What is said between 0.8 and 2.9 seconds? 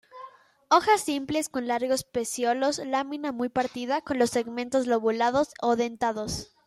simples, con largos pecíolos,